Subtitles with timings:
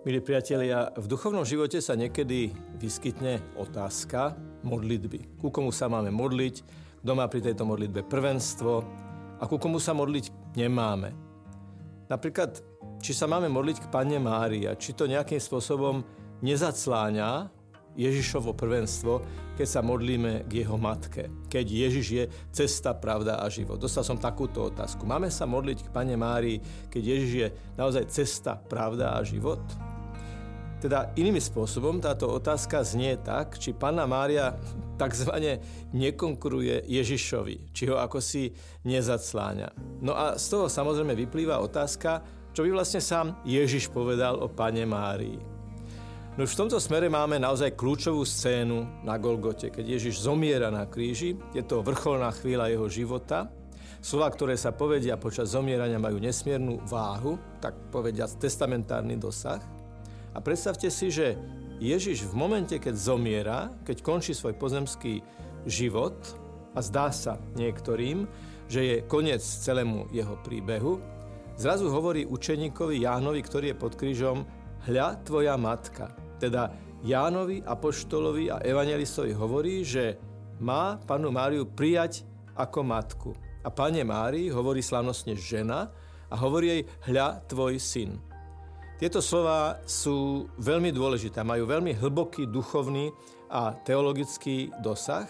[0.00, 4.32] Milí priatelia, v duchovnom živote sa niekedy vyskytne otázka
[4.64, 5.36] modlitby.
[5.36, 6.64] Ku komu sa máme modliť,
[7.04, 8.80] kto má pri tejto modlitbe prvenstvo
[9.36, 11.12] a ku komu sa modliť nemáme.
[12.08, 12.64] Napríklad,
[13.04, 16.00] či sa máme modliť k Panne Márii a či to nejakým spôsobom
[16.40, 17.52] nezacláňa
[17.92, 19.20] Ježišovo prvenstvo,
[19.60, 21.28] keď sa modlíme k jeho matke.
[21.52, 22.24] Keď Ježiš je
[22.56, 23.76] cesta, pravda a život.
[23.76, 25.04] Dostal som takúto otázku.
[25.04, 29.60] Máme sa modliť k Pane Márii, keď Ježiš je naozaj cesta, pravda a život?
[30.80, 34.56] Teda inými spôsobom táto otázka znie tak, či Panna Mária
[35.02, 35.60] takzvané
[35.92, 38.48] nekonkuruje Ježišovi, či ho ako si
[38.88, 40.00] nezacláňa.
[40.00, 42.24] No a z toho samozrejme vyplýva otázka,
[42.56, 45.38] čo by vlastne sám Ježiš povedal o Pane Márii.
[46.40, 51.36] No v tomto smere máme naozaj kľúčovú scénu na Golgote, keď Ježiš zomiera na kríži.
[51.52, 53.52] Je to vrcholná chvíľa jeho života.
[54.00, 59.60] Slova, ktoré sa povedia počas zomierania, majú nesmiernu váhu, tak povedia testamentárny dosah.
[60.34, 61.34] A predstavte si, že
[61.80, 65.24] Ježiš v momente, keď zomiera, keď končí svoj pozemský
[65.64, 66.14] život
[66.76, 68.28] a zdá sa niektorým,
[68.70, 71.00] že je koniec celému jeho príbehu,
[71.58, 74.46] zrazu hovorí učeníkovi Jánovi, ktorý je pod krížom,
[74.86, 76.14] hľa tvoja matka.
[76.38, 80.20] Teda Jánovi, Apoštolovi a Evangelistovi hovorí, že
[80.60, 83.30] má panu Máriu prijať ako matku.
[83.64, 85.88] A pane Márii hovorí slavnostne žena
[86.28, 88.29] a hovorí jej, hľa tvoj syn.
[89.00, 93.08] Tieto slova sú veľmi dôležité, majú veľmi hlboký duchovný
[93.48, 95.24] a teologický dosah.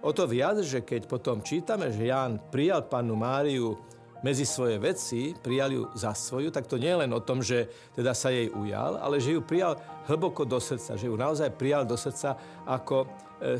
[0.00, 3.76] O to viac, že keď potom čítame, že Ján prijal pannu Máriu
[4.24, 7.68] medzi svoje veci, prijal ju za svoju, tak to nie je len o tom, že
[7.92, 9.76] teda sa jej ujal, ale že ju prijal
[10.08, 13.08] hlboko do srdca, že ju naozaj prijal do srdca ako e,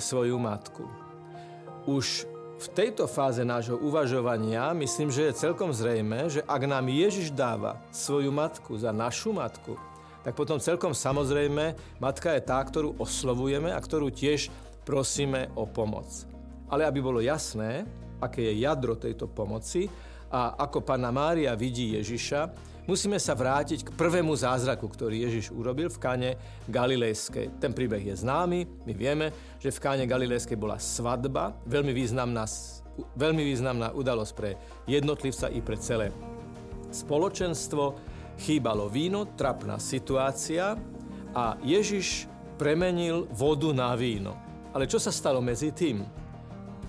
[0.00, 0.88] svoju matku.
[1.84, 7.34] Už v tejto fáze nášho uvažovania myslím, že je celkom zrejme, že ak nám Ježiš
[7.34, 9.74] dáva svoju matku za našu matku,
[10.22, 14.48] tak potom celkom samozrejme matka je tá, ktorú oslovujeme a ktorú tiež
[14.86, 16.08] prosíme o pomoc.
[16.70, 17.84] Ale aby bolo jasné,
[18.22, 19.90] aké je jadro tejto pomoci
[20.32, 25.88] a ako Pána Mária vidí Ježiša, musíme sa vrátiť k prvému zázraku, ktorý Ježiš urobil
[25.88, 26.30] v káne
[26.68, 27.60] Galilejskej.
[27.60, 32.44] Ten príbeh je známy, my vieme, že v káne Galilejskej bola svadba, veľmi významná,
[33.16, 34.50] veľmi významná udalosť pre
[34.88, 36.12] jednotlivca i pre celé
[36.94, 38.12] spoločenstvo.
[38.34, 40.74] Chýbalo víno, trapná situácia
[41.34, 42.26] a Ježiš
[42.58, 44.34] premenil vodu na víno.
[44.74, 46.23] Ale čo sa stalo medzi tým?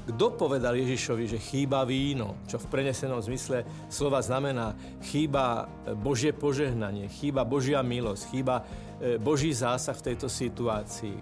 [0.06, 6.30] Kto povedal Ježišovi, že chýba víno, čo v prenesenom zmysle slova znamená chýba e, Božie
[6.30, 8.62] požehnanie, chýba Božia milosť, chýba
[9.02, 11.18] e, Boží zásah v tejto situácii.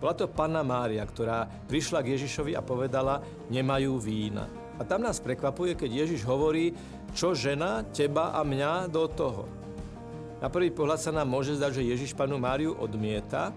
[0.00, 3.20] Bola to Panna Mária, ktorá prišla k Ježišovi a povedala,
[3.52, 4.48] nemajú vína.
[4.80, 6.72] A tam nás prekvapuje, keď Ježiš hovorí,
[7.12, 9.44] čo žena, teba a mňa do toho.
[10.40, 13.52] Na prvý pohľad sa nám môže zdať, že Ježiš panu Máriu odmieta,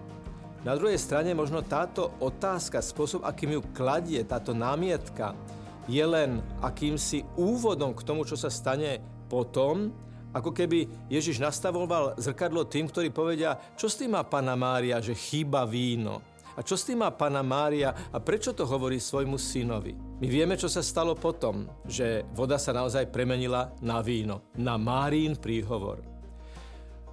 [0.66, 5.38] na druhej strane možno táto otázka, spôsob, akým ju kladie, táto námietka,
[5.86, 8.98] je len akýmsi úvodom k tomu, čo sa stane
[9.30, 9.94] potom,
[10.34, 15.14] ako keby Ježiš nastavoval zrkadlo tým, ktorí povedia, čo s tým má Pana Mária, že
[15.14, 16.20] chýba víno.
[16.58, 19.94] A čo s tým má Pana Mária a prečo to hovorí svojmu synovi?
[19.96, 25.38] My vieme, čo sa stalo potom, že voda sa naozaj premenila na víno, na Márín
[25.38, 26.15] príhovor.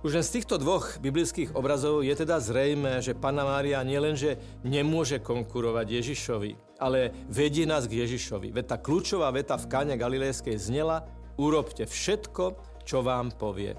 [0.03, 4.35] Už len z týchto dvoch biblických obrazov je teda zrejme, že Panna Mária nielenže
[4.67, 8.51] nemôže konkurovať Ježišovi, ale vedie nás k Ježišovi.
[8.51, 11.07] Veď tá kľúčová veta v káne Galilejskej znela
[11.39, 13.79] urobte všetko, čo vám povie.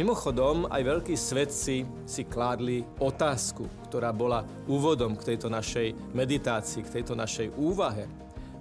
[0.00, 7.00] Mimochodom, aj veľkí svedci si kládli otázku, ktorá bola úvodom k tejto našej meditácii, k
[7.00, 8.08] tejto našej úvahe.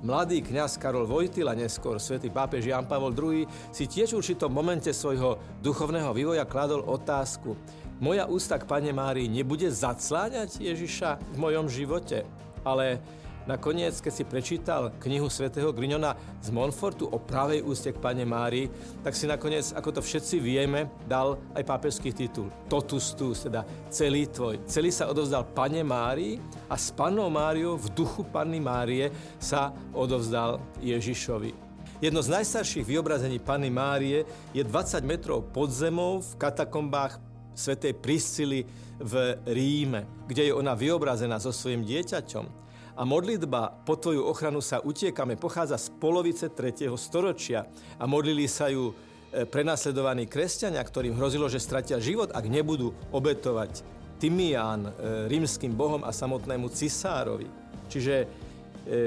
[0.03, 4.92] Mladý kňaz Karol Vojtila, neskôr svätý pápež Jan Pavol II, si tiež v určitom momente
[4.92, 7.56] svojho duchovného vývoja kladol otázku.
[8.03, 12.27] Moja ústa k Pane Márii nebude zacláňať Ježiša v mojom živote,
[12.68, 13.00] ale
[13.45, 18.74] Nakoniec, keď si prečítal knihu svätého Grignona z Monfortu o pravej úste k Pane Márii,
[19.06, 23.62] tak si nakoniec, ako to všetci vieme, dal aj pápežský titul Totus tus, teda
[23.94, 24.65] celý tvoj.
[24.65, 30.57] Celý sa odovzdal Pane Márii a s Pannou Máriou v duchu Panny Márie sa odovzdal
[30.81, 31.53] Ježišovi.
[32.01, 34.25] Jedno z najstarších vyobrazení Panny Márie
[34.57, 37.21] je 20 metrov pod zemou v katakombách
[37.53, 38.65] svätej Priscily
[38.97, 42.65] v Ríme, kde je ona vyobrazená so svojím dieťaťom
[42.95, 46.88] a modlitba po tvoju ochranu sa utiekame pochádza z polovice 3.
[46.95, 47.68] storočia
[48.00, 53.83] a modlili sa ju e, prenasledovaní kresťania, ktorým hrozilo, že stratia život, ak nebudú obetovať
[54.15, 54.92] Timián, e,
[55.27, 57.51] rímským bohom a samotnému cisárovi.
[57.92, 58.27] Čiže e,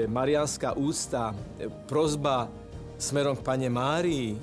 [0.05, 1.33] marianská ústa,
[1.89, 2.45] prozba
[3.01, 4.37] smerom k Pane Márii,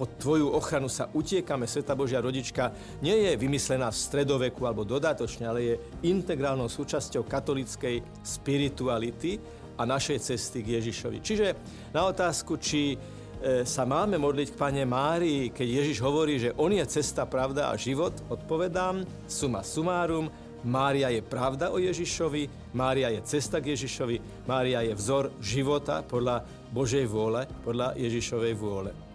[0.00, 2.72] pod tvoju ochranu sa utiekame, Sveta Božia rodička,
[3.04, 5.74] nie je vymyslená v stredoveku alebo dodatočne, ale je
[6.08, 9.36] integrálnou súčasťou katolickej spirituality
[9.76, 11.20] a našej cesty k Ježišovi.
[11.20, 11.46] Čiže
[11.92, 16.72] na otázku, či e, sa máme modliť k Pane Márii, keď Ježiš hovorí, že On
[16.72, 20.32] je cesta, pravda a život, odpovedám, suma sumárum,
[20.64, 26.40] Mária je pravda o Ježišovi, Mária je cesta k Ježišovi, Mária je vzor života podľa
[26.72, 29.09] Božej vôle, podľa Ježišovej vôle.